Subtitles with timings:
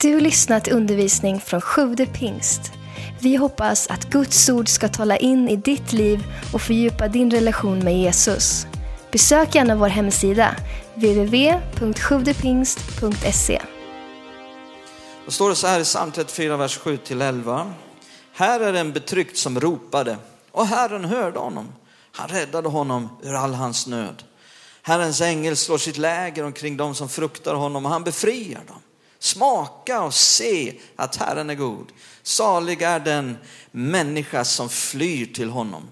[0.00, 2.72] Du lyssnat till undervisning från Sjude pingst.
[3.20, 7.78] Vi hoppas att Guds ord ska tala in i ditt liv och fördjupa din relation
[7.78, 8.66] med Jesus.
[9.12, 10.56] Besök gärna vår hemsida,
[10.94, 13.62] www.sjuvdepingst.se.
[15.24, 17.72] Då står det så här i psalm 34, vers 7-11.
[18.32, 20.16] Här är en betryckt som ropade
[20.52, 21.72] och Herren hörde honom.
[22.12, 24.22] Han räddade honom ur all hans nöd.
[24.82, 28.80] Herrens ängel slår sitt läger omkring dem som fruktar honom och han befriar dem.
[29.26, 31.92] Smaka och se att Herren är god.
[32.22, 33.36] Salig är den
[33.70, 35.88] människa som flyr till honom.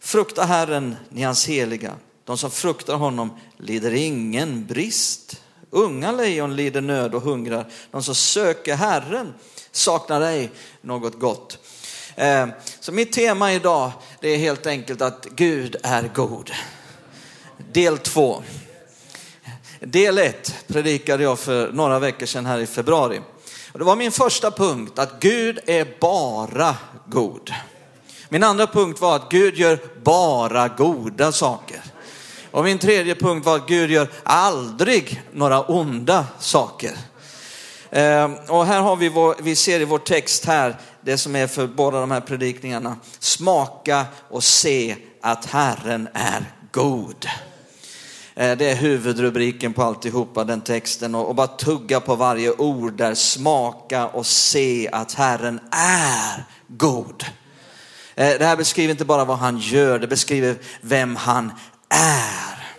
[0.00, 1.94] Frukta Herren, ni hans heliga.
[2.24, 5.42] De som fruktar honom lider ingen brist.
[5.70, 7.72] Unga lejon lider nöd och hungrar.
[7.90, 9.34] De som söker Herren
[9.72, 11.58] saknar ej något gott.
[12.16, 12.48] Eh,
[12.80, 16.50] så mitt tema idag det är helt enkelt att Gud är god.
[17.72, 18.42] Del två.
[19.80, 23.20] Del ett predikade jag för några veckor sedan här i februari.
[23.72, 27.52] Och det var min första punkt, att Gud är bara god.
[28.28, 31.80] Min andra punkt var att Gud gör bara goda saker.
[32.50, 36.92] Och min tredje punkt var att Gud gör aldrig några onda saker.
[37.90, 41.46] Ehm, och här har vi, vår, vi ser i vår text här, det som är
[41.46, 42.96] för båda de här predikningarna.
[43.18, 47.26] Smaka och se att Herren är god.
[48.40, 51.14] Eh, det är huvudrubriken på alltihopa, den texten.
[51.14, 53.14] Och bara tugga på varje ord där.
[53.14, 57.24] Smaka och se att Herren är god.
[58.14, 61.52] Eh, det här beskriver inte bara vad han gör, det beskriver vem han
[61.88, 62.76] är.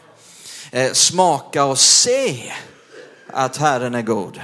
[0.71, 2.53] Eh, smaka och se
[3.33, 4.41] att Herren är god.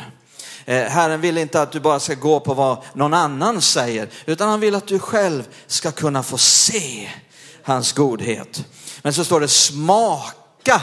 [0.65, 4.59] Herren vill inte att du bara ska gå på vad någon annan säger, utan han
[4.59, 7.09] vill att du själv ska kunna få se
[7.63, 8.65] hans godhet.
[9.01, 10.81] Men så står det smaka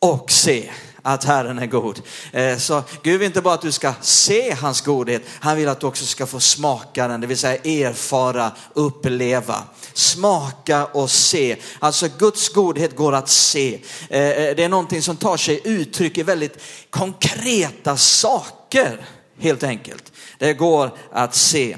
[0.00, 0.70] och se
[1.02, 2.02] att Herren är god.
[2.32, 5.80] Eh, så Gud vill inte bara att du ska se hans godhet, han vill att
[5.80, 9.62] du också ska få smaka den, det vill säga erfara, uppleva.
[9.92, 11.56] Smaka och se.
[11.78, 13.74] Alltså Guds godhet går att se.
[14.08, 16.58] Eh, eh, det är någonting som tar sig uttryck i väldigt
[16.90, 19.06] konkreta saker,
[19.38, 20.12] helt enkelt.
[20.38, 21.76] Det går att se.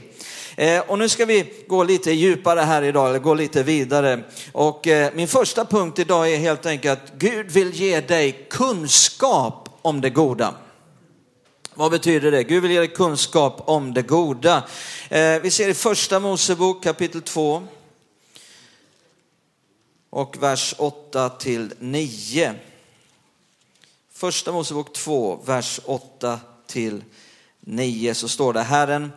[0.63, 4.25] Eh, och nu ska vi gå lite djupare här idag, eller gå lite vidare.
[4.53, 9.79] Och eh, min första punkt idag är helt enkelt att Gud vill ge dig kunskap
[9.83, 10.55] om det goda.
[11.75, 12.45] Vad betyder det?
[12.45, 14.65] Gud vill ge dig kunskap om det goda.
[15.09, 17.63] Eh, vi ser i första Mosebok kapitel 2
[20.11, 22.55] och vers 8 till 9.
[24.13, 27.05] Första Mosebok 2, vers 8 till
[27.61, 29.13] 9 så står det Herren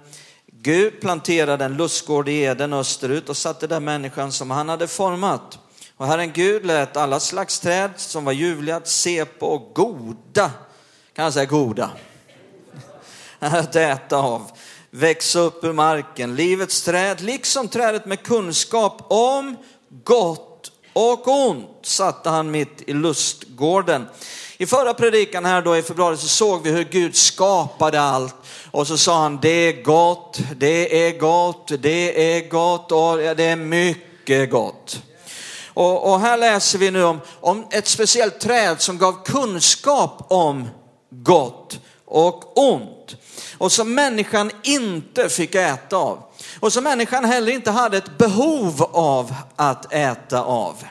[0.66, 5.60] Gud planterade en lustgård i Eden österut och satte där människan som han hade format.
[5.98, 10.52] Och Herren Gud lät alla slags träd som var ljuvliga att se på och goda,
[11.14, 11.92] kan jag säga goda,
[13.40, 14.52] att äta av,
[14.90, 16.36] växa upp ur marken.
[16.36, 19.56] Livets träd, liksom trädet med kunskap om
[20.04, 24.06] gott och ont, satte han mitt i lustgården.
[24.58, 28.36] I förra predikan här då i februari så såg vi hur Gud skapade allt
[28.72, 33.44] och så sa han det är gott, det är gott, det är gott och det
[33.44, 35.02] är mycket gott.
[35.68, 40.70] Och, och här läser vi nu om, om ett speciellt träd som gav kunskap om
[41.10, 43.16] gott och ont
[43.58, 46.24] och som människan inte fick äta av.
[46.60, 50.84] Och som människan heller inte hade ett behov av att äta av.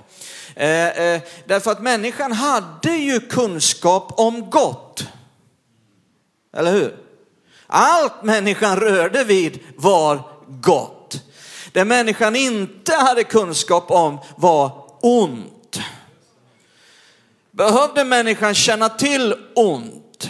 [0.54, 5.06] Eh, eh, därför att människan hade ju kunskap om gott.
[6.56, 6.96] Eller hur?
[7.66, 11.22] Allt människan rörde vid var gott.
[11.72, 15.80] Det människan inte hade kunskap om var ont.
[17.50, 20.28] Behövde människan känna till ont?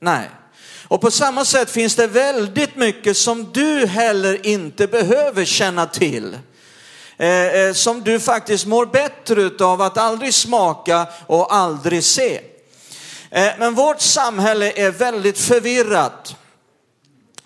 [0.00, 0.30] Nej.
[0.88, 6.38] Och på samma sätt finns det väldigt mycket som du heller inte behöver känna till.
[7.16, 12.40] Eh, eh, som du faktiskt mår bättre av att aldrig smaka och aldrig se.
[13.30, 16.36] Eh, men vårt samhälle är väldigt förvirrat.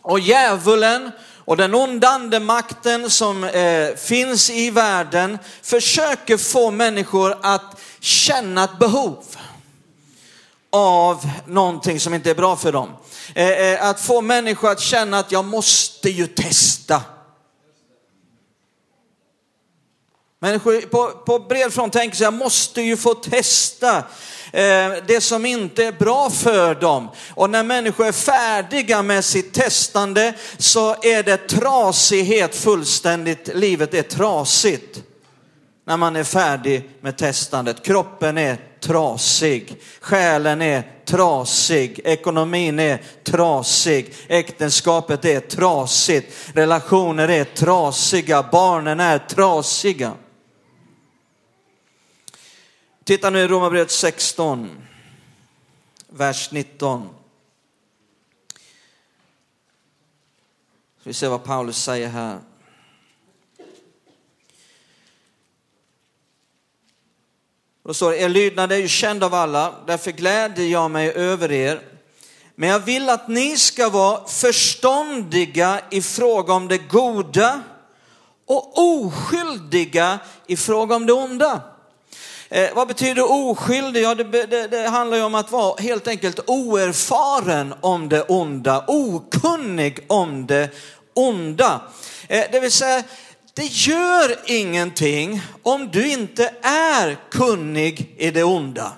[0.03, 1.11] Och djävulen
[1.45, 8.79] och den ondande makten som eh, finns i världen försöker få människor att känna ett
[8.79, 9.25] behov
[10.73, 12.89] av någonting som inte är bra för dem.
[13.35, 17.03] Eh, eh att få människor att känna att jag måste ju testa.
[20.41, 23.97] Människor på, på bred front tänker sig, jag måste ju få testa
[24.53, 27.09] eh, det som inte är bra för dem.
[27.35, 33.51] Och när människor är färdiga med sitt testande så är det trasighet fullständigt.
[33.55, 35.03] Livet är trasigt
[35.87, 37.85] när man är färdig med testandet.
[37.85, 48.49] Kroppen är trasig, själen är trasig, ekonomin är trasig, äktenskapet är trasigt, relationer är trasiga,
[48.53, 50.13] barnen är trasiga.
[53.07, 54.71] Titta nu i Romarbrevet 16,
[56.09, 57.09] vers 19.
[61.03, 62.39] vi ser vad Paulus säger här.
[67.83, 71.11] Och då står det, er lydnad är ju känd av alla, därför gläder jag mig
[71.11, 71.83] över er.
[72.55, 77.63] Men jag vill att ni ska vara förståndiga i fråga om det goda
[78.47, 81.76] och oskyldiga i fråga om det onda.
[82.49, 84.03] Eh, vad betyder oskyldig?
[84.03, 88.85] Ja, det, det, det, handlar ju om att vara helt enkelt oerfaren om det onda,
[88.87, 90.71] okunnig om det
[91.15, 91.81] onda.
[92.29, 93.03] Eh, det vill säga,
[93.55, 98.93] det gör ingenting om du inte är kunnig i det onda.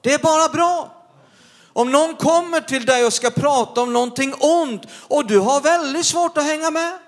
[0.00, 1.02] Det är bara bra.
[1.72, 6.06] Om någon kommer till dig och ska prata om någonting ont och du har väldigt
[6.06, 6.98] svårt att hänga med,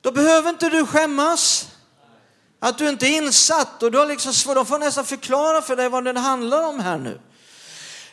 [0.00, 1.71] då behöver inte du skämmas.
[2.64, 5.76] Att du inte är insatt och du har liksom svårt, de får nästan förklara för
[5.76, 7.20] dig vad det handlar om här nu.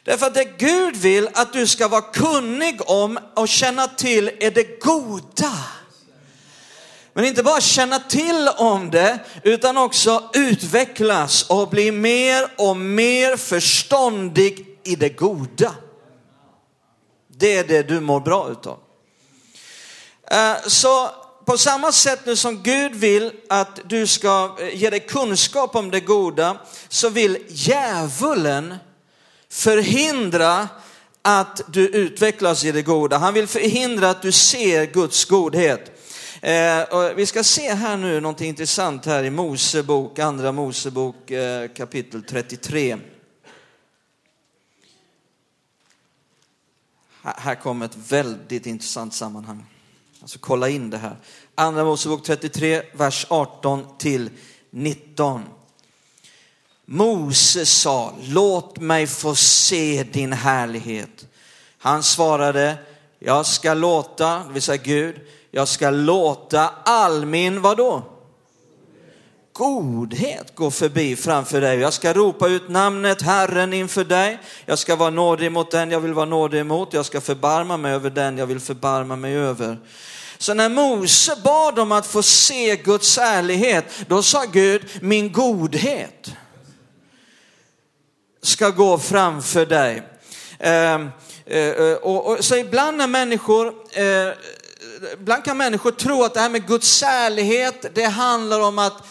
[0.03, 4.51] Därför att det Gud vill att du ska vara kunnig om och känna till är
[4.51, 5.51] det goda.
[7.13, 13.37] Men inte bara känna till om det, utan också utvecklas och bli mer och mer
[13.37, 15.75] förståndig i det goda.
[17.27, 18.79] Det är det du mår bra utav.
[20.31, 21.09] Eh, så
[21.49, 25.91] på samma sätt nu som Gud vill att du ska eh, ge dig kunskap om
[25.91, 26.57] det goda,
[26.87, 28.75] så vill djävulen
[29.49, 30.67] förhindra
[31.21, 33.17] att du utvecklas i det goda.
[33.17, 35.91] Han vill förhindra att du ser Guds godhet.
[36.41, 42.23] Eh, vi ska se här nu något intressant här i Mosebok, andra Mosebok eh, kapitel
[42.23, 42.97] 33.
[47.23, 49.65] Här kommer ett väldigt intressant sammanhang.
[50.21, 51.15] Alltså kolla in det här.
[51.55, 54.29] Andra Mosebok 33, vers 18 till
[54.69, 55.43] 19.
[56.85, 61.27] Mose sa, låt mig få se din härlighet.
[61.77, 62.77] Han svarade,
[63.19, 65.15] jag ska låta, det vill säga Gud,
[65.51, 68.03] jag ska låta all min, vadå?
[69.59, 71.79] Godhet gå förbi framför dig.
[71.79, 74.39] Jag ska ropa ut namnet Herren inför dig.
[74.65, 76.93] Jag ska vara nådig mot den jag vill vara nådig mot.
[76.93, 79.79] Jag ska förbarma mig över den jag vill förbarma mig över.
[80.37, 86.31] Så när Mose bad om att få se Guds ärlighet, då sa Gud, min godhet
[88.41, 90.03] ska gå framför dig.
[90.59, 91.09] Ehm,
[91.45, 94.33] eh, eh, och, och, så ibland när människor, eh,
[95.13, 99.03] ibland kan människor tro att det här med Guds ärlighet, det handlar om att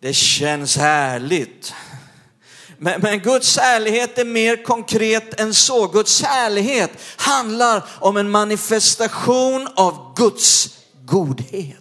[0.00, 1.72] det känns härligt.
[2.78, 5.86] Men, men, Guds ärlighet är mer konkret än så.
[5.86, 11.80] Guds härlighet handlar om en manifestation av Guds godhet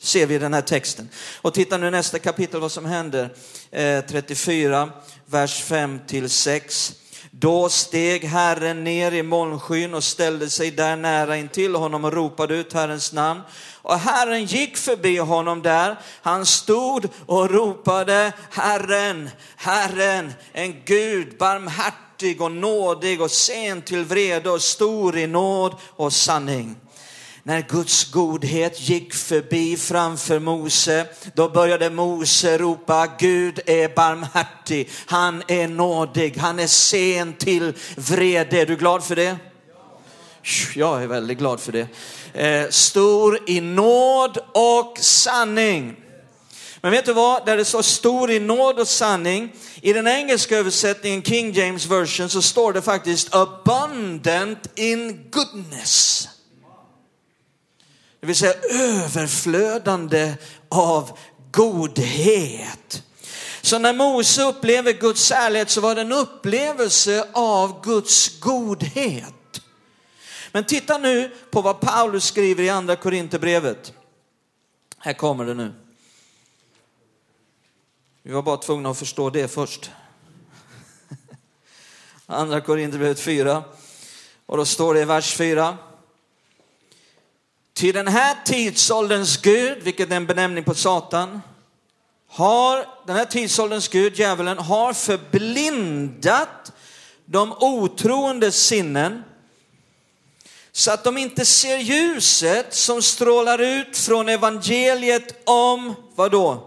[0.00, 1.08] ser vi i den här texten.
[1.42, 3.34] Och titta nu nästa kapitel vad som händer.
[3.70, 4.90] Eh, 34,
[5.26, 6.94] vers 5 till 6.
[7.30, 12.54] Då steg Herren ner i molnskyn och ställde sig där nära intill honom och ropade
[12.54, 13.40] ut Herrens namn.
[13.90, 15.96] Och Herren gick förbi honom där.
[16.22, 24.50] Han stod och ropade Herren, Herren, en Gud barmhärtig och nådig och sen till vrede
[24.50, 26.76] och stor i nåd och sanning
[27.42, 35.42] när Guds godhet gick förbi framför Mose, då började Mose ropa, Gud är barmhärtig, han
[35.48, 38.60] är nådig, han är sen till vrede.
[38.60, 39.36] Är du glad för det?
[40.74, 41.88] Jag är väldigt glad för det.
[42.34, 45.96] Eh, stor i nåd och sanning.
[46.80, 50.58] Men vet du vad, där det står stor i nåd och sanning, i den engelska
[50.58, 56.28] översättningen, King James version, så står det faktiskt abundant in goodness.
[58.20, 60.34] Det vill säga överflödande
[60.68, 61.18] av
[61.50, 63.02] godhet.
[63.62, 69.34] Så när Mose upplever Guds ärlighet så var det en upplevelse av Guds godhet.
[70.52, 73.92] Men titta nu på vad Paulus skriver i andra Korinthierbrevet.
[74.98, 75.72] Här kommer det nu.
[78.22, 79.90] Vi var bara tvungna att förstå det först.
[82.26, 83.64] Andra Korinthierbrevet 4.
[84.46, 85.78] Och då står det i vers 4.
[87.72, 91.40] Till den här tidsålderns Gud, vilket är en benämning på Satan,
[92.28, 96.72] har den här tidsålderns Gud, djävulen, har förblindat
[97.24, 99.22] de otroende sinnen
[100.72, 106.66] så att de inte ser ljuset som strålar ut från evangeliet om, vad då?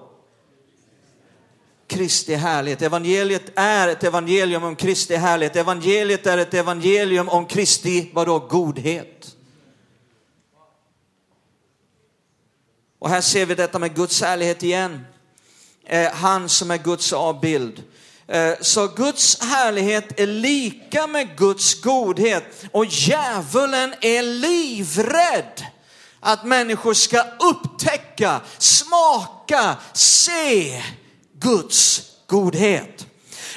[1.88, 2.82] Kristi härlighet.
[2.82, 5.56] Evangeliet är ett evangelium om Kristi härlighet.
[5.56, 9.36] Evangeliet är ett evangelium om Kristi, vadå, godhet.
[13.00, 15.06] Och här ser vi detta med Guds härlighet igen.
[15.86, 17.84] Eh, han som är Guds avbild.
[18.34, 25.66] Eh, så Guds härlighet är lika med Guds godhet och djävulen är livrädd
[26.20, 30.82] att människor ska upptäcka, smaka, se
[31.40, 33.08] Guds godhet.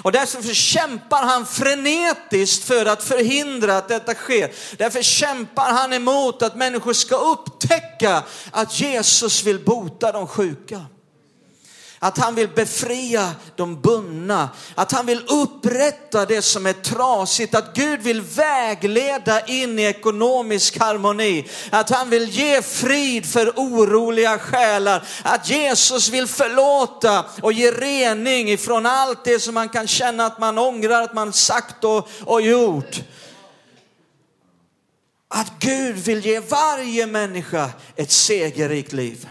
[0.03, 4.53] Och därför kämpar han frenetiskt för att förhindra att detta sker.
[4.79, 10.87] Därför kämpar han emot att människor ska upptäcka att Jesus vill bota de sjuka.
[11.99, 17.75] Att han vill befria de bundna, att han vill upprätta det som är trasigt, att
[17.75, 25.09] Gud vill vägleda in i ekonomisk harmoni, att han vill ge frid för oroliga själar,
[25.23, 30.39] att Jesus vill förlåta och ge rening ifrån allt det som man kan känna att
[30.39, 33.01] man ångrar att man sagt och, och gjort.
[35.29, 39.29] Att Gud vill ge varje människa ett segerrikt liv.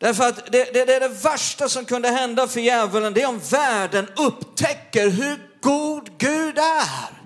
[0.00, 3.28] Därför att det, det, det, är det värsta som kunde hända för djävulen, det är
[3.28, 7.22] om världen upptäcker hur god Gud är.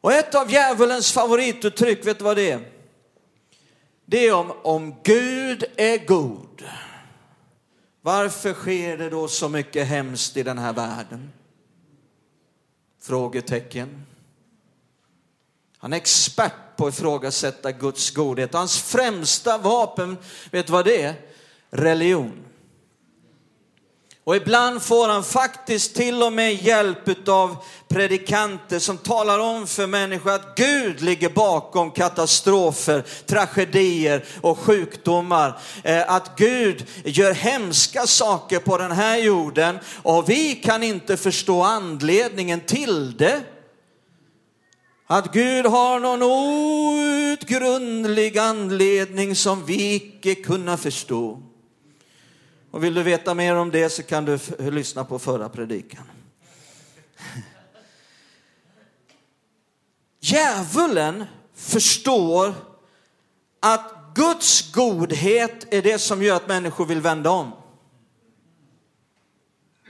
[0.00, 2.72] Och ett av djävulens favorituttryck, vet du vad det är?
[4.06, 6.64] Det är om, om Gud är god.
[8.00, 11.32] Varför sker det då så mycket hemskt i den här världen?
[13.02, 14.06] Frågetecken.
[15.78, 18.54] Han är expert på att ifrågasätta Guds godhet.
[18.54, 20.16] Hans främsta vapen,
[20.50, 21.14] vet du vad det är?
[21.70, 22.44] Religion.
[24.24, 27.56] Och ibland får han faktiskt till och med hjälp av
[27.88, 35.58] predikanter som talar om för människor att Gud ligger bakom katastrofer, tragedier och sjukdomar.
[35.84, 41.62] Eh, att Gud gör hemska saker på den här jorden och vi kan inte förstå
[41.62, 43.42] anledningen till det.
[45.10, 51.42] Att Gud har någon outgrundlig anledning som vi icke kunna förstå.
[52.70, 54.38] Och vill du veta mer om det så kan du
[54.70, 56.04] lyssna på förra predikan.
[60.20, 61.24] Djävulen
[61.54, 62.54] förstår
[63.60, 67.52] att Guds godhet är det som gör att människor vill vända om.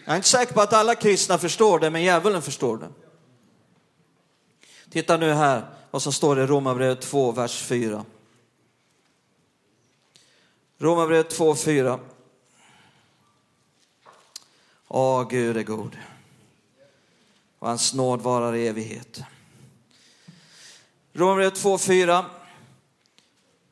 [0.05, 2.89] Jag är inte säker på att alla kristna förstår det, men djävulen förstår det.
[4.91, 8.05] Titta nu här vad som står i Romarbrevet 2, vers 4.
[10.79, 12.01] Romarbrevet 2, 4.
[14.89, 15.99] Åh, Gud är god.
[17.59, 19.21] Och hans nåd varar i evighet.
[21.13, 22.25] Romarbrevet 2, 4.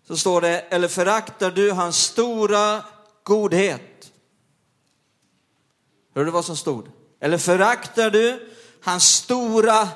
[0.06, 2.84] Så står det, eller föraktar du hans stora
[3.22, 4.12] godhet?
[6.14, 6.90] Hörde du vad som stod?
[7.20, 9.88] Eller föraktar du hans stora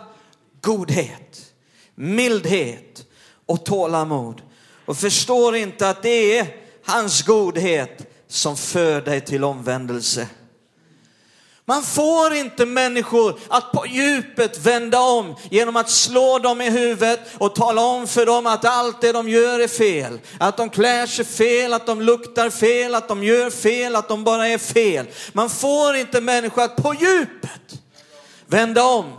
[0.60, 1.52] godhet,
[1.94, 3.06] mildhet
[3.46, 4.42] och tålamod.
[4.84, 6.46] Och förstår inte att det är
[6.84, 10.28] hans godhet som för dig till omvändelse.
[11.64, 17.20] Man får inte människor att på djupet vända om genom att slå dem i huvudet
[17.38, 20.20] och tala om för dem att allt det de gör är fel.
[20.38, 24.24] Att de klär sig fel, att de luktar fel, att de gör fel, att de
[24.24, 25.06] bara är fel.
[25.32, 27.82] Man får inte människor att på djupet
[28.46, 29.12] vända om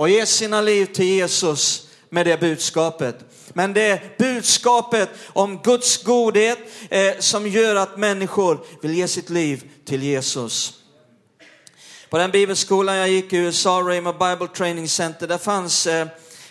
[0.00, 3.16] och ge sina liv till Jesus med det budskapet.
[3.48, 6.58] Men det är budskapet om Guds godhet
[6.90, 10.74] eh, som gör att människor vill ge sitt liv till Jesus.
[12.10, 16.06] På den bibelskolan jag gick i USA, Rhema Bible Training Center, där fanns eh,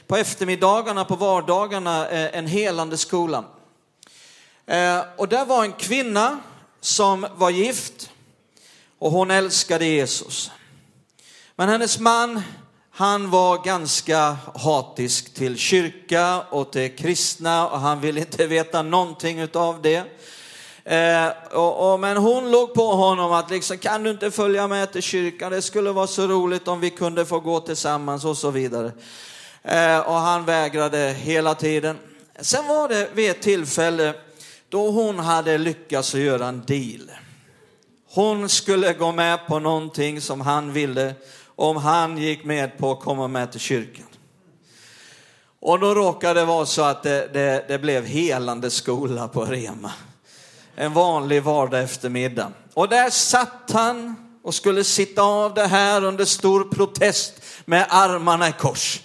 [0.07, 3.45] på eftermiddagarna, på vardagarna, eh, en helande skola.
[4.65, 6.39] Eh, och där var en kvinna
[6.81, 8.09] som var gift
[8.99, 10.51] och hon älskade Jesus.
[11.55, 12.41] Men hennes man
[12.99, 19.39] han var ganska hatisk till kyrka och till kristna och han ville inte veta någonting
[19.39, 20.03] utav det.
[20.83, 24.91] Eh, och, och, men hon låg på honom att liksom, kan du inte följa med
[24.91, 25.51] till kyrkan?
[25.51, 28.91] Det skulle vara så roligt om vi kunde få gå tillsammans och så vidare.
[29.63, 31.97] Eh, och han vägrade hela tiden.
[32.39, 34.13] Sen var det vid ett tillfälle
[34.69, 37.11] då hon hade lyckats att göra en deal.
[38.11, 41.13] Hon skulle gå med på någonting som han ville
[41.59, 44.05] om han gick med på att komma med till kyrkan.
[45.59, 49.91] Och då råkade det vara så att det, det, det blev helande skola på Rema.
[50.75, 52.51] En vanlig vardag eftermiddag.
[52.73, 57.33] Och där satt han och skulle sitta av det här under stor protest
[57.65, 59.01] med armarna i kors.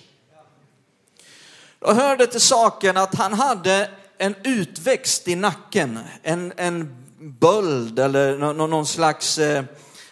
[1.78, 8.36] Då hörde till saken att han hade en utväxt i nacken, en, en böld eller
[8.52, 9.64] någon slags, eh,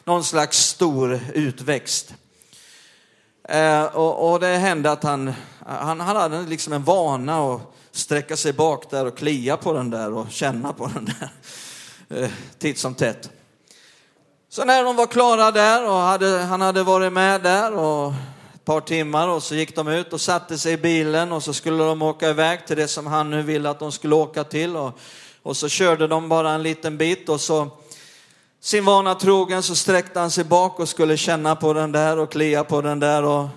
[0.04, 2.14] någon slags stor utväxt.
[3.52, 5.32] Eh, och, och det hände att han,
[5.66, 9.90] han, han hade liksom en vana att sträcka sig bak där och klia på den
[9.90, 11.30] där och känna på den där
[12.22, 13.30] eh, titt som tätt.
[14.48, 18.12] Så när de var klara där och hade, han hade varit med där och
[18.54, 21.52] ett par timmar och så gick de ut och satte sig i bilen och så
[21.52, 24.76] skulle de åka iväg till det som han nu ville att de skulle åka till
[24.76, 24.98] och,
[25.42, 27.70] och så körde de bara en liten bit och så
[28.64, 32.32] sin vana trogen så sträckte han sig bak och skulle känna på den där och
[32.32, 33.48] klia på den där och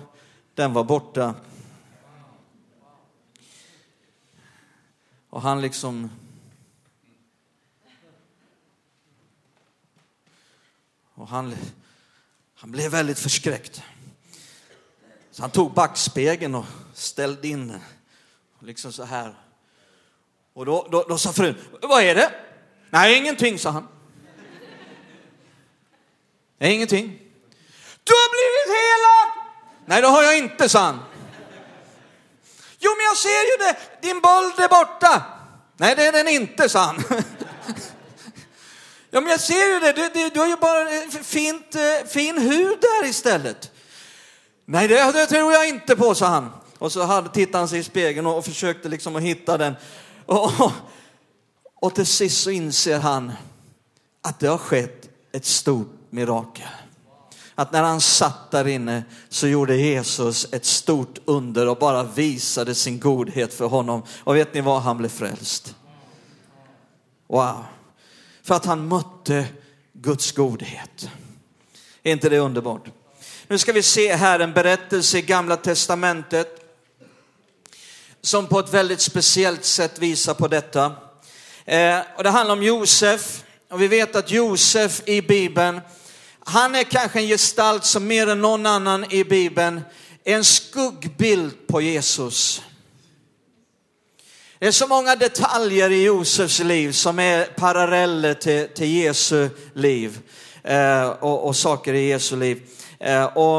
[0.54, 1.34] den var borta.
[5.30, 6.10] Och han liksom
[11.14, 11.56] Och han,
[12.54, 13.82] han blev väldigt förskräckt.
[15.30, 17.80] Så han tog backspegeln och ställde in den.
[18.60, 19.34] Liksom så här.
[20.52, 22.32] Och då, då, då sa frun, vad är det?
[22.90, 23.88] Nej, ingenting, sa han.
[26.58, 27.06] Nej, ingenting.
[28.04, 29.28] Du har blivit helad!
[29.86, 31.00] Nej, det har jag inte, sa han.
[32.78, 33.76] Jo, men jag ser ju det.
[34.02, 35.22] Din böld är borta.
[35.76, 37.04] Nej, det är den inte, sa han.
[39.10, 39.92] Ja, men jag ser ju det.
[39.92, 43.70] Du, du, du har ju bara eh, fint, eh, fin hud där istället.
[44.64, 46.52] Nej, det, det, tror jag inte på, sa han.
[46.78, 49.74] Och så hade, tittade han sig i spegeln och, och försökte liksom att hitta den.
[50.26, 50.72] Och, och,
[51.74, 53.32] och till sist så inser han
[54.22, 56.68] att det har skett ett stort mirakel.
[57.54, 62.74] Att när han satt där inne så gjorde Jesus ett stort under och bara visade
[62.74, 64.02] sin godhet för honom.
[64.24, 64.82] Och vet ni vad?
[64.82, 65.74] Han blev frälst.
[67.28, 67.64] Wow.
[68.42, 69.46] För att han mötte
[69.92, 71.10] Guds godhet.
[72.02, 72.84] Är inte det underbart?
[73.48, 76.66] Nu ska vi se här en berättelse i Gamla Testamentet
[78.20, 80.92] som på ett väldigt speciellt sätt visar på detta.
[81.64, 83.44] Eh, och det handlar om Josef.
[83.70, 85.80] Och vi vet att Josef i Bibeln,
[86.48, 89.80] han är kanske en gestalt som mer än någon annan i Bibeln
[90.24, 92.62] är en skuggbild på Jesus.
[94.58, 100.18] Det är så många detaljer i Josefs liv som är paralleller till, till Jesu liv
[100.62, 102.62] eh, och, och, saker i Jesu liv.
[103.00, 103.56] Eh, och,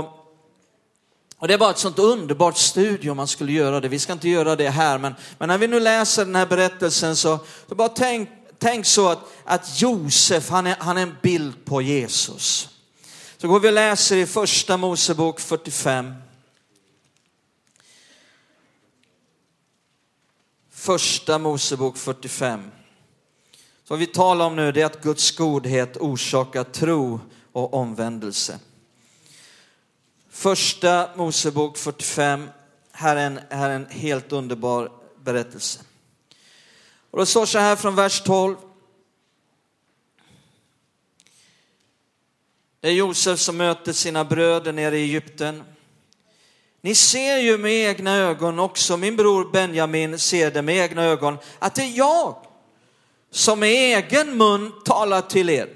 [1.38, 3.88] och, det är bara ett sånt underbart studium man skulle göra det.
[3.88, 7.16] Vi ska inte göra det här, men, men när vi nu läser den här berättelsen
[7.16, 11.66] så, så bara tänk, tänk så att, att Josef, han är, han är en bild
[11.66, 12.70] på Jesus.
[13.40, 16.14] Så går vi och läser i första Mosebok 45.
[20.72, 22.72] Första Mosebok 45.
[23.84, 27.20] Så vad vi talar om nu det är att Guds godhet orsakar tro
[27.52, 28.60] och omvändelse.
[30.30, 32.50] Första Mosebok 45,
[32.92, 34.92] här är en, här är en helt underbar
[35.24, 35.80] berättelse.
[37.12, 38.56] Och det står så här från vers 12.
[42.88, 45.64] Det är Josef som möter sina bröder nere i Egypten.
[46.82, 51.38] Ni ser ju med egna ögon också, min bror Benjamin ser det med egna ögon,
[51.60, 52.36] att det är jag
[53.32, 55.70] som med egen mun talar till er,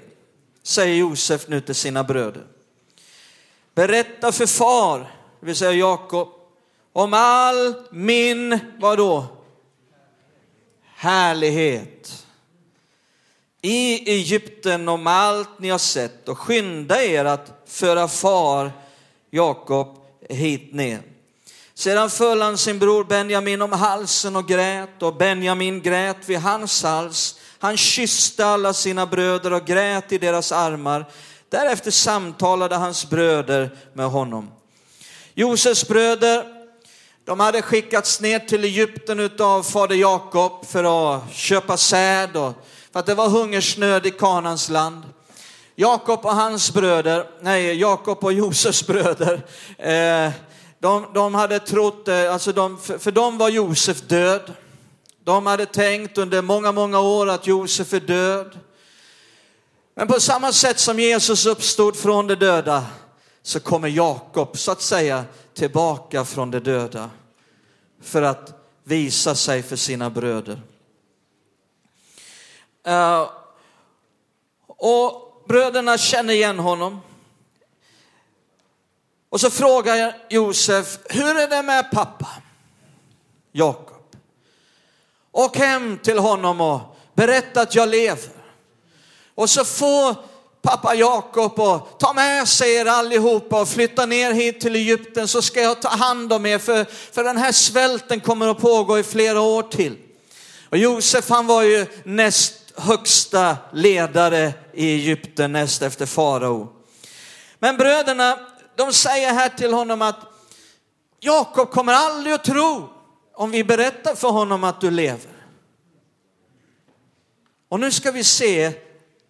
[0.62, 2.46] säger Josef nu till sina bröder.
[3.74, 4.98] Berätta för far,
[5.40, 6.28] det vill säga Jakob,
[6.92, 9.26] om all min, vadå?
[10.94, 12.21] Härlighet.
[13.64, 18.72] I Egypten om allt ni har sett och skynda er att föra far
[19.30, 19.98] Jakob
[20.28, 21.02] hit ner.
[21.74, 26.82] Sedan föll han sin bror Benjamin om halsen och grät och Benjamin grät vid hans
[26.82, 27.38] hals.
[27.58, 31.06] Han kysste alla sina bröder och grät i deras armar.
[31.48, 34.50] Därefter samtalade hans bröder med honom.
[35.34, 36.44] Josefs bröder,
[37.24, 42.52] de hade skickats ner till Egypten av fader Jakob för att köpa säd och
[42.92, 45.04] för att det var hungersnöd i Kanans land.
[45.74, 49.46] Jakob och hans bröder, nej, Jakob och Josefs bröder,
[49.78, 50.32] eh,
[50.78, 54.52] de, de, hade trott, eh, alltså de, för, för dem var Josef död.
[55.24, 58.58] De hade tänkt under många, många år att Josef är död.
[59.94, 62.86] Men på samma sätt som Jesus uppstod från de döda
[63.42, 65.24] så kommer Jakob så att säga
[65.54, 67.10] tillbaka från de döda
[68.02, 70.62] för att visa sig för sina bröder.
[72.88, 73.30] Uh,
[74.66, 77.00] och bröderna känner igen honom.
[79.30, 82.28] Och så frågar Josef, hur är det med pappa?
[83.52, 84.16] Jakob.
[85.32, 86.80] Åk hem till honom och
[87.14, 88.30] berätta att jag lever.
[89.34, 90.16] Och så får
[90.62, 95.42] pappa Jakob och ta med sig er allihopa och flytta ner hit till Egypten så
[95.42, 99.02] ska jag ta hand om er för, för den här svälten kommer att pågå i
[99.02, 99.96] flera år till.
[100.68, 106.68] Och Josef han var ju näst högsta ledare i Egypten näst efter farao.
[107.58, 108.38] Men bröderna,
[108.76, 110.20] de säger här till honom att
[111.20, 112.88] Jakob kommer aldrig att tro
[113.34, 115.46] om vi berättar för honom att du lever.
[117.68, 118.72] Och nu ska vi se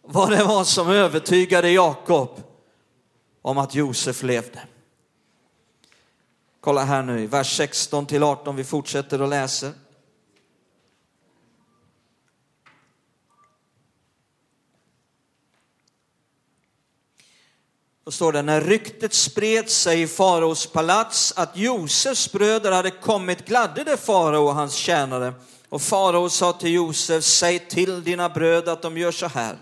[0.02, 2.42] vad det var som övertygade Jakob
[3.42, 4.60] om att Josef levde.
[6.60, 9.72] Kolla här nu i vers 16 till 18, vi fortsätter och läser.
[18.04, 23.46] Då står det, när ryktet spred sig i faraos palats att Josefs bröder hade kommit
[23.46, 25.34] gladde det farao och hans tjänare.
[25.68, 29.56] Och farao sa till Josef, säg till dina bröder att de gör så här.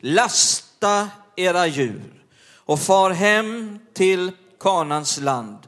[0.00, 2.22] Lasta era djur
[2.54, 5.58] och far hem till Kanans land.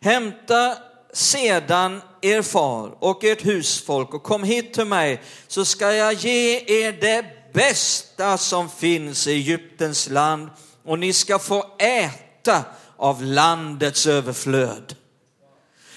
[0.00, 0.76] Hämta
[1.12, 6.64] sedan er far och ert husfolk och kom hit till mig så ska jag ge
[6.66, 10.48] er det bästa som finns i Egyptens land
[10.84, 12.64] och ni ska få äta
[12.96, 14.96] av landets överflöd.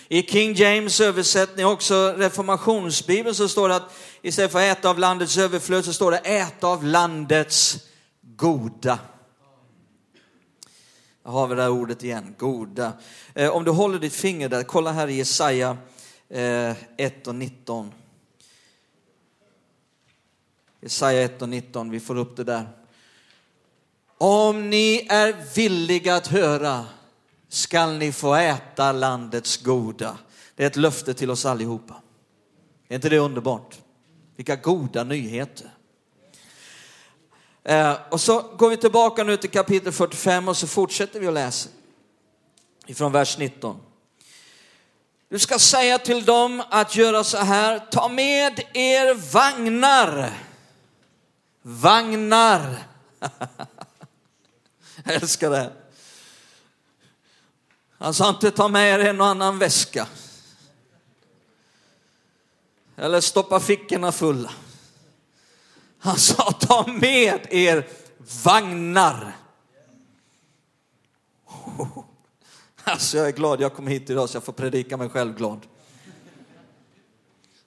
[0.07, 5.37] I King James översättning, också reformationsbibeln, så står det att istället för äta av landets
[5.37, 7.77] överflöd så står det äta av landets
[8.21, 8.99] goda.
[11.23, 12.93] Jag har vi det här ordet igen, goda.
[13.33, 15.77] Eh, om du håller ditt finger där, kolla här i Jesaja
[16.29, 17.91] eh, 1 och 19.
[20.81, 22.67] Jesaja 1 och 19, vi får upp det där.
[24.25, 26.85] Om ni är villiga att höra
[27.49, 30.17] skall ni få äta landets goda.
[30.55, 31.95] Det är ett löfte till oss allihopa.
[32.87, 33.79] Är inte det underbart?
[34.35, 35.69] Vilka goda nyheter.
[37.63, 41.33] Eh, och så går vi tillbaka nu till kapitel 45 och så fortsätter vi att
[41.33, 41.69] läsa
[42.85, 43.79] ifrån vers 19.
[45.29, 50.33] Du ska säga till dem att göra så här, ta med er vagnar.
[51.61, 52.77] Vagnar.
[55.03, 55.73] Jag älskar det.
[57.97, 60.07] Han sa inte ta med er en och annan väska.
[62.95, 64.51] Eller stoppa fickorna fulla.
[65.99, 67.87] Han sa ta med er
[68.43, 69.35] vagnar.
[72.85, 75.67] Alltså jag är glad jag kom hit idag så jag får predika mig själv glad.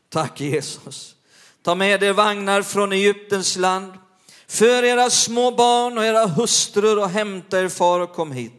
[0.08, 1.16] Tack Jesus.
[1.62, 3.92] Ta med er vagnar från Egyptens land.
[4.48, 8.52] För era små barn och era hustrur och hämta er far och kom hit.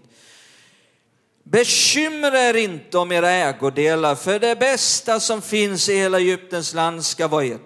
[1.43, 7.05] Bekymra er inte om era ägodelar, för det bästa som finns i hela Egyptens land
[7.05, 7.61] ska vara ert.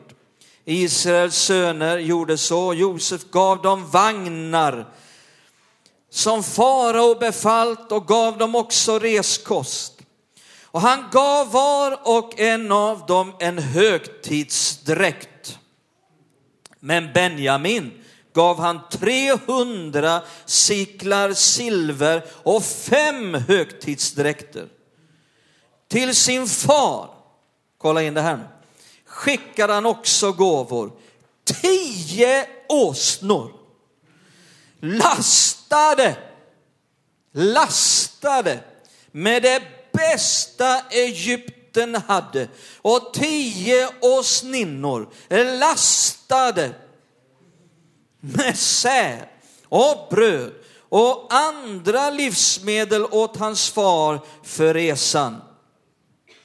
[0.66, 4.94] Israels söner gjorde så, Josef gav dem vagnar
[6.10, 9.94] som farao befallt och gav dem också reskost.
[10.64, 15.58] Och han gav var och en av dem en högtidsdräkt.
[16.80, 18.01] Men Benjamin
[18.34, 24.68] gav han 300 siklar silver och fem högtidsdräkter.
[25.88, 27.10] Till sin far,
[27.78, 28.44] kolla in det här nu,
[29.06, 30.92] skickade han också gåvor.
[31.44, 33.52] Tio åsnor
[34.80, 36.18] lastade,
[37.34, 38.60] lastade
[39.12, 42.48] med det bästa Egypten hade
[42.82, 45.10] och tio åsninnor
[45.60, 46.74] lastade
[48.22, 49.28] med säd
[49.70, 50.52] och bröd
[50.90, 55.42] och andra livsmedel åt hans far för resan.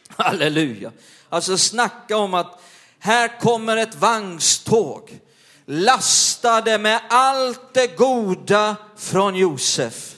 [0.08, 0.92] Halleluja.
[1.28, 2.62] Alltså snacka om att
[2.98, 5.20] här kommer ett vagnståg
[5.66, 10.16] lastade med allt det goda från Josef.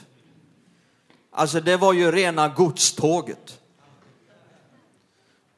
[1.31, 3.59] Alltså det var ju rena godståget.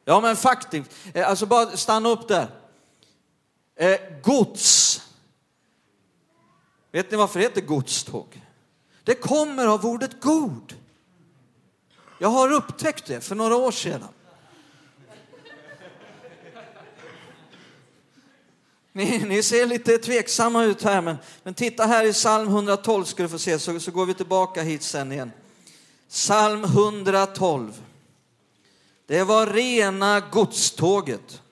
[0.04, 2.46] Ja men faktiskt, eh, alltså bara stanna upp där.
[3.76, 5.02] Eh, gods
[6.92, 8.42] Vet ni varför det heter godståg?
[9.04, 10.74] Det kommer av ordet god.
[12.18, 14.08] Jag har upptäckt det för några år sedan.
[18.92, 23.22] Ni, ni, ser lite tveksamma ut här, men, men titta här i psalm 112 ska
[23.22, 25.32] du få se, så, så går vi tillbaka hit sen igen.
[26.08, 27.82] Psalm 112.
[29.06, 31.42] Det var rena godståget.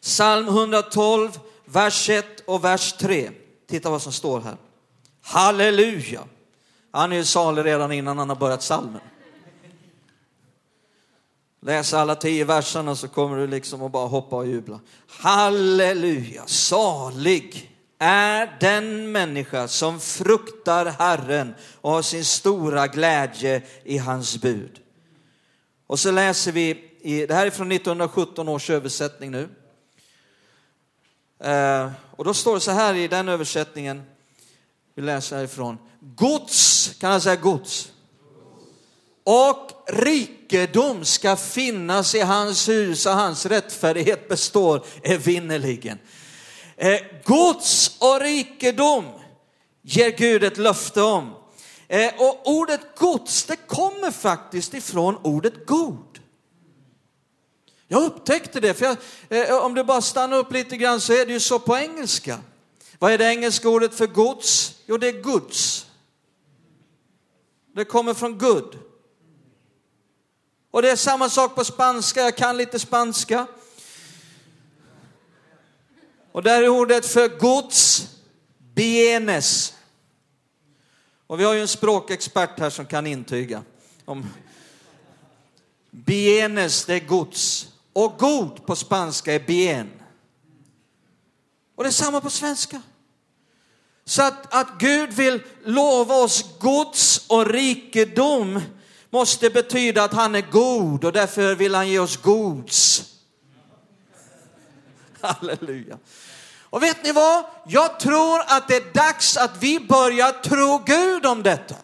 [0.00, 3.30] Psalm 112, vers 1 och vers 3.
[3.66, 4.56] Titta vad som står här.
[5.20, 6.24] Halleluja!
[6.90, 9.00] Han är ju salig redan innan han har börjat salmen.
[11.60, 14.80] Läs alla tio verserna så kommer du liksom att bara hoppa och jubla.
[15.08, 24.40] Halleluja, salig är den människa som fruktar Herren och har sin stora glädje i hans
[24.40, 24.80] bud.
[25.86, 29.48] Och så läser vi, i, det här är från 1917 års översättning nu.
[31.40, 34.02] Eh, och då står det så här i den översättningen,
[34.94, 35.78] vi läser härifrån.
[36.00, 37.92] Gods, kan jag säga gods?
[39.24, 45.98] Och rikedom ska finnas i hans hus och hans rättfärdighet består evinnerligen.
[46.76, 49.04] Eh, gods och rikedom
[49.82, 51.34] ger Gud ett löfte om.
[51.88, 56.15] Eh, och ordet gods, det kommer faktiskt ifrån ordet god.
[57.88, 58.96] Jag upptäckte det, för
[59.28, 61.76] jag, eh, om du bara stannar upp lite grann så är det ju så på
[61.76, 62.38] engelska.
[62.98, 64.74] Vad är det engelska ordet för gods?
[64.86, 65.86] Jo, det är goods.
[67.74, 68.78] Det kommer från good.
[70.70, 73.46] Och det är samma sak på spanska, jag kan lite spanska.
[76.32, 78.08] Och där är ordet för gods,
[78.58, 79.74] bienes.
[81.26, 83.62] Och vi har ju en språkexpert här som kan intyga.
[84.04, 84.26] Om
[85.90, 87.68] bienes, det är gods.
[87.96, 89.90] Och god på spanska är bien.
[91.76, 92.82] Och det är samma på svenska.
[94.04, 98.60] Så att, att Gud vill lova oss gods och rikedom
[99.10, 103.04] måste betyda att han är god och därför vill han ge oss gods.
[105.20, 105.98] Halleluja.
[106.62, 107.44] Och vet ni vad?
[107.66, 111.74] Jag tror att det är dags att vi börjar tro Gud om detta.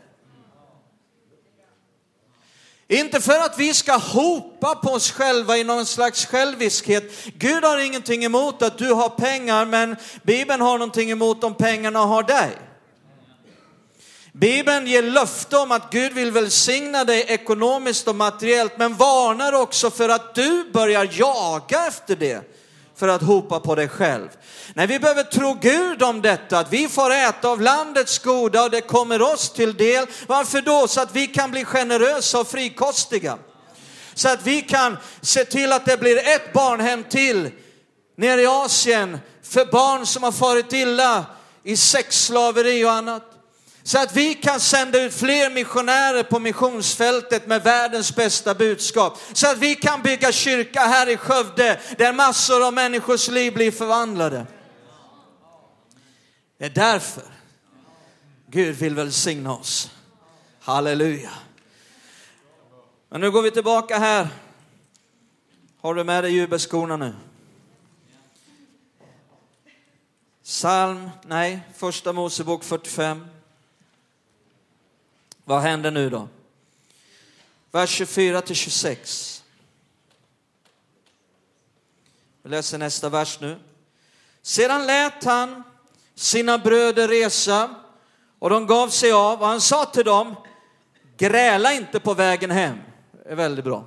[2.88, 7.12] Inte för att vi ska hopa på oss själva i någon slags själviskhet.
[7.38, 11.98] Gud har ingenting emot att du har pengar, men Bibeln har någonting emot om pengarna
[11.98, 12.50] har dig.
[14.32, 19.90] Bibeln ger löfte om att Gud vill välsigna dig ekonomiskt och materiellt, men varnar också
[19.90, 22.61] för att du börjar jaga efter det
[22.96, 24.28] för att hopa på dig själv.
[24.74, 28.70] Nej, vi behöver tro Gud om detta, att vi får äta av landets goda och
[28.70, 30.06] det kommer oss till del.
[30.26, 30.88] Varför då?
[30.88, 33.38] Så att vi kan bli generösa och frikostiga.
[34.14, 37.50] Så att vi kan se till att det blir ett barnhem till
[38.16, 41.24] nere i Asien för barn som har farit illa
[41.62, 43.31] i sexslaveri och annat.
[43.82, 49.18] Så att vi kan sända ut fler missionärer på missionsfältet med världens bästa budskap.
[49.32, 53.70] Så att vi kan bygga kyrka här i Skövde där massor av människors liv blir
[53.70, 54.46] förvandlade.
[56.58, 57.24] Det är därför
[58.46, 59.90] Gud vill välsigna oss.
[60.60, 61.30] Halleluja.
[63.08, 64.28] Men nu går vi tillbaka här.
[65.80, 67.14] Har du med dig jubelskorna nu?
[70.44, 73.26] Psalm, nej, första Mosebok 45.
[75.44, 76.28] Vad händer nu då?
[77.70, 79.44] Vers 24 till 26.
[82.42, 83.58] Vi läser nästa vers nu.
[84.42, 85.62] Sedan lät han
[86.14, 87.74] sina bröder resa
[88.38, 90.34] och de gav sig av och han sa till dem,
[91.16, 92.78] gräla inte på vägen hem.
[93.24, 93.84] Det är väldigt bra.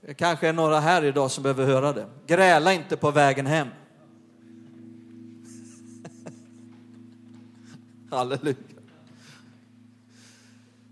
[0.00, 2.06] Det kanske är några här idag som behöver höra det.
[2.26, 3.68] Gräla inte på vägen hem.
[8.10, 8.67] Halleluja.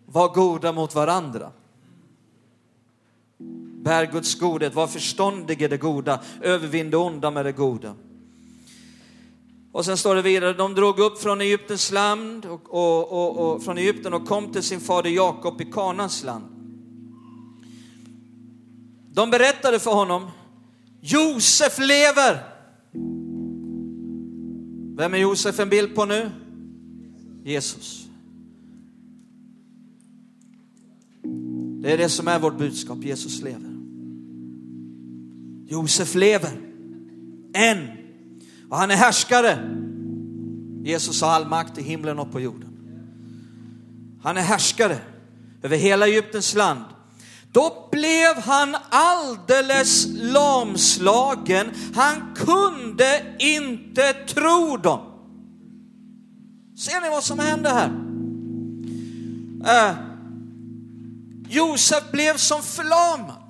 [0.07, 1.53] Var goda mot varandra.
[3.83, 7.95] Bär Guds godhet, var förståndig i det goda, övervinn det onda med det goda.
[9.73, 13.63] Och sen står det vidare, de drog upp från Egyptens land och, och, och, och
[13.63, 16.45] från Egypten och kom till sin fader Jakob i Kanans land.
[19.13, 20.31] De berättade för honom,
[21.01, 22.39] Josef lever.
[24.97, 26.31] Vem är Josef en bild på nu?
[27.45, 28.06] Jesus.
[31.87, 33.71] Det är det som är vårt budskap, Jesus lever.
[35.67, 36.61] Josef lever,
[37.55, 37.89] än.
[38.71, 39.79] Och han är härskare.
[40.83, 42.69] Jesus har all makt i himlen och på jorden.
[44.23, 44.99] Han är härskare
[45.63, 46.85] över hela Egyptens land.
[47.53, 51.67] Då blev han alldeles lamslagen.
[51.95, 55.01] Han kunde inte tro dem.
[56.79, 57.91] Ser ni vad som hände här?
[59.91, 60.16] Äh,
[61.49, 63.43] Josef blev som förlamad.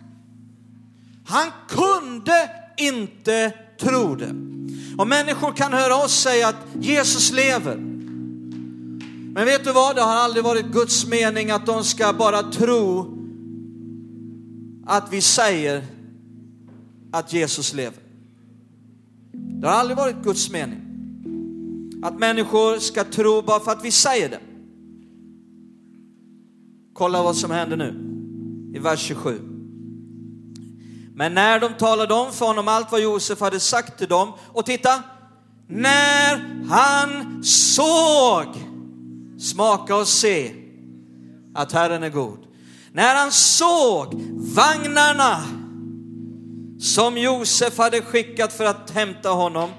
[1.24, 4.35] Han kunde inte tro det.
[4.98, 7.76] Och människor kan höra oss säga att Jesus lever.
[9.37, 13.16] Men vet du vad, det har aldrig varit Guds mening att de ska bara tro
[14.87, 15.85] att vi säger
[17.11, 17.98] att Jesus lever.
[19.32, 20.82] Det har aldrig varit Guds mening.
[22.02, 24.40] Att människor ska tro bara för att vi säger det.
[26.96, 27.94] Kolla vad som händer nu
[28.74, 29.40] i vers 27.
[31.14, 34.66] Men när de talade om för honom allt vad Josef hade sagt till dem, och
[34.66, 35.02] titta,
[35.68, 38.46] när han såg,
[39.38, 40.52] smaka och se
[41.54, 42.38] att Herren är god.
[42.92, 44.14] När han såg
[44.56, 45.42] vagnarna
[46.80, 49.70] som Josef hade skickat för att hämta honom,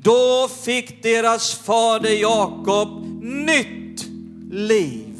[0.00, 4.06] då fick deras fader Jakob nytt
[4.50, 5.11] liv.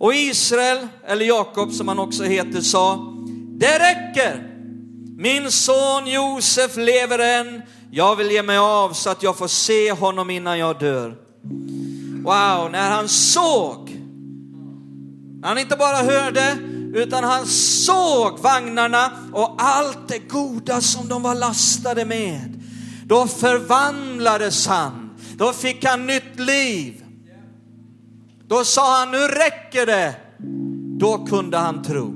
[0.00, 3.14] Och Israel, eller Jakob som han också heter, sa,
[3.58, 4.46] det räcker.
[5.16, 7.62] Min son Josef lever än.
[7.90, 11.16] Jag vill ge mig av så att jag får se honom innan jag dör.
[12.22, 13.90] Wow, när han såg,
[15.40, 16.58] när han inte bara hörde,
[16.94, 22.62] utan han såg vagnarna och allt det goda som de var lastade med.
[23.04, 26.99] Då förvandlades han, då fick han nytt liv.
[28.50, 30.14] Då sa han, nu räcker det.
[30.98, 32.14] Då kunde han tro.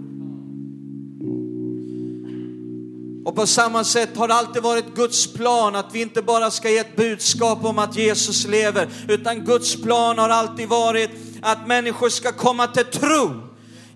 [3.25, 6.71] Och på samma sätt har det alltid varit Guds plan att vi inte bara ska
[6.71, 11.11] ge ett budskap om att Jesus lever, utan Guds plan har alltid varit
[11.43, 13.31] att människor ska komma till tro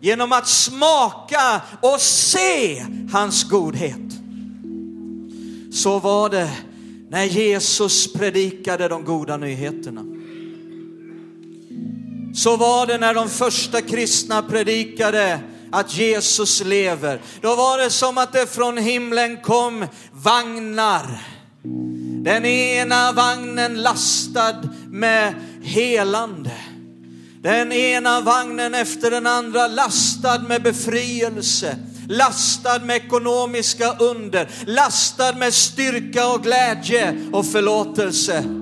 [0.00, 4.12] genom att smaka och se hans godhet.
[5.72, 6.50] Så var det
[7.10, 10.17] när Jesus predikade de goda nyheterna.
[12.38, 15.40] Så var det när de första kristna predikade
[15.72, 17.20] att Jesus lever.
[17.40, 21.20] Då var det som att det från himlen kom vagnar.
[22.24, 24.54] Den ena vagnen lastad
[24.86, 26.52] med helande.
[27.42, 31.76] Den ena vagnen efter den andra lastad med befrielse,
[32.08, 38.57] lastad med ekonomiska under, lastad med styrka och glädje och förlåtelse.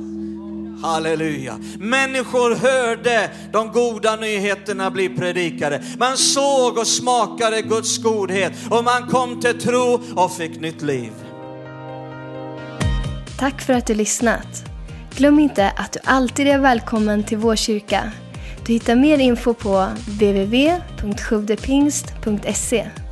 [0.82, 1.58] Halleluja.
[1.78, 5.82] Människor hörde de goda nyheterna bli predikade.
[5.98, 11.12] Man såg och smakade Guds godhet och man kom till tro och fick nytt liv.
[13.38, 14.64] Tack för att du lyssnat.
[15.16, 18.12] Glöm inte att du alltid är välkommen till vår kyrka.
[18.66, 23.05] Du hittar mer info på www.sjuvdepingst.se